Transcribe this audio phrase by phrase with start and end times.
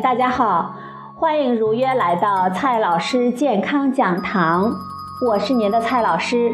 [0.00, 0.74] 大家好，
[1.14, 4.70] 欢迎如约来到蔡老师健康讲堂，
[5.26, 6.52] 我是您的蔡老师。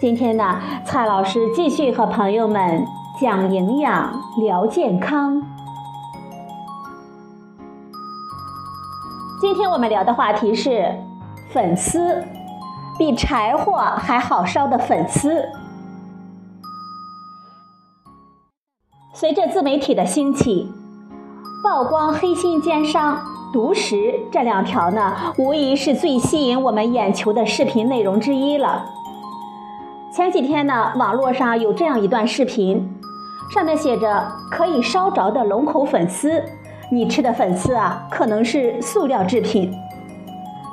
[0.00, 2.86] 今天呢，蔡老师继续和朋友们
[3.20, 5.42] 讲营养、聊健康。
[9.40, 10.94] 今天我们聊的话题是
[11.52, 12.22] 粉丝，
[12.96, 15.44] 比柴火还好烧的粉丝。
[19.12, 20.72] 随着自媒体的兴起，
[21.64, 23.18] 曝光黑心奸商、
[23.50, 28.84] 毒食这两条呢，无疑是最吸引我们眼球的视频内容之一了。
[30.12, 32.94] 前几天呢，网络上有这样一段视频，
[33.50, 36.44] 上面写着“可以烧着的龙口粉丝”，
[36.92, 39.72] 你吃的粉丝啊，可能是塑料制品。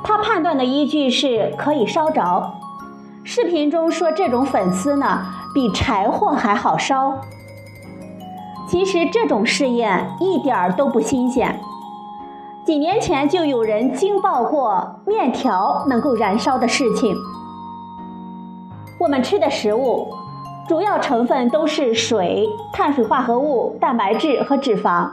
[0.04, 2.52] 他判断的依据是可以烧着。
[3.24, 7.22] 视频中说这种粉丝呢，比柴火还好烧。
[8.72, 11.60] 其实这种试验一点儿都不新鲜，
[12.66, 17.14] 几年前就有人惊爆过面条能够燃烧的事情。
[18.98, 20.08] 我们吃的食物
[20.70, 25.10] 主要成分都是水、碳水化合物、蛋白质和脂肪，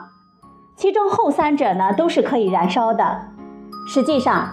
[0.76, 3.22] 其中后三者呢都是可以燃烧的。
[3.88, 4.50] 实际上，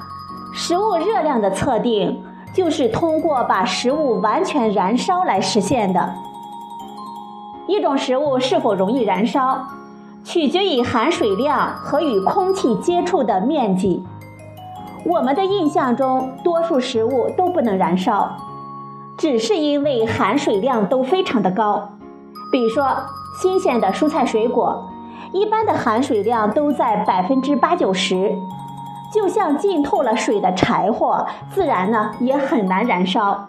[0.52, 2.24] 食物热量的测定
[2.56, 6.16] 就是通过把食物完全燃烧来实现的。
[7.68, 9.66] 一种食物是否容易燃烧，
[10.24, 14.04] 取决于含水量和与空气接触的面积。
[15.06, 18.32] 我们的印象中，多数食物都不能燃烧，
[19.18, 21.90] 只是因为含水量都非常的高。
[22.52, 22.88] 比如说，
[23.42, 24.90] 新鲜的蔬菜水果，
[25.32, 28.32] 一般的含水量都在百分之八九十，
[29.14, 33.48] 就像浸透了水的柴火，自然呢也很难燃烧。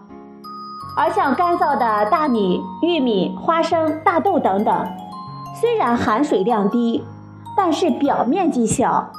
[0.96, 4.88] 而像干燥的大米、玉米、花生、大豆等等，
[5.60, 7.04] 虽然含水量低，
[7.54, 9.10] 但是表面积小，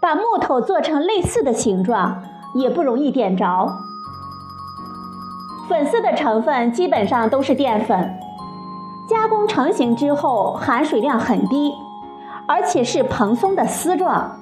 [0.00, 2.22] 把木头做成类似的形状
[2.54, 3.70] 也不容易点着。
[5.68, 8.18] 粉丝的成分基本上都是淀粉，
[9.08, 11.72] 加工成型之后含水量很低，
[12.48, 14.36] 而且是蓬松的丝状。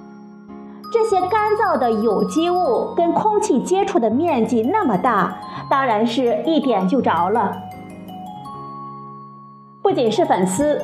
[0.90, 5.36] 这些干燥的有机物跟空气接触的面积那么大，
[5.68, 7.56] 当然是一点就着了。
[9.82, 10.82] 不仅是粉丝，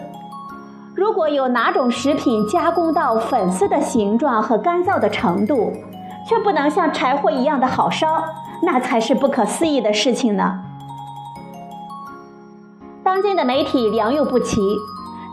[0.95, 5.73] 如果有哪种食品加工到粉丝的形状和干燥的程度，
[6.27, 8.25] 却不能像柴火一样的好烧，
[8.63, 10.61] 那才是不可思议的事情呢。
[13.03, 14.61] 当今的媒体良莠不齐，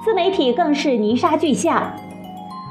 [0.04, 1.94] 自媒体更是泥沙俱下。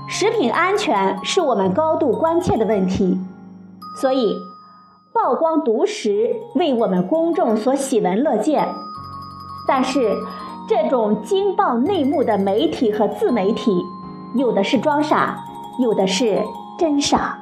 [0.07, 3.19] 食品安全是我们高度关切的问题，
[4.01, 4.37] 所以
[5.13, 8.69] 曝光毒食为我们公众所喜闻乐见。
[9.67, 10.17] 但是，
[10.69, 13.85] 这种惊爆内幕的媒体和自媒体，
[14.35, 15.37] 有的是装傻，
[15.81, 16.41] 有的是
[16.79, 17.39] 真傻，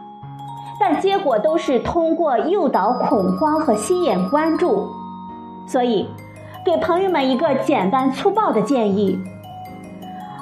[0.80, 4.88] 但结果都是通过诱导恐慌和吸引关注。
[5.66, 6.08] 所以，
[6.64, 9.18] 给朋友们一个简单粗暴的建议。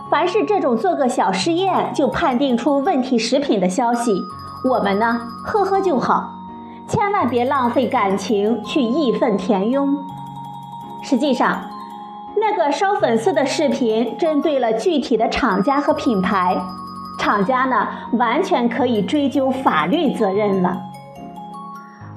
[0.09, 4.17] 凡是这种做个小试验就判定出问题食品的消息，
[4.71, 6.36] 我们呢呵呵就好，
[6.89, 9.99] 千万别浪费感情去义愤填膺。
[11.03, 11.63] 实际上，
[12.37, 16.57] 那个烧粉丝的视频针对了具体的厂家和品牌，
[17.19, 20.77] 厂家呢完全可以追究法律责任了。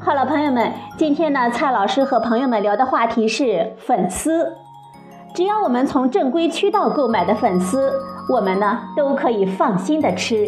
[0.01, 4.57] 好了，朋友们，今天呢蔡老师和朋友们聊的话题是粉丝。
[5.33, 7.93] 只要我们从正规渠道购买的粉丝，
[8.29, 10.47] 我们呢都可以放心的吃。